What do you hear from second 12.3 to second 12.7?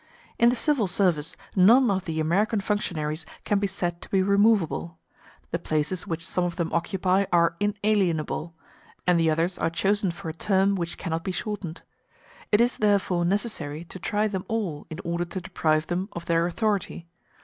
It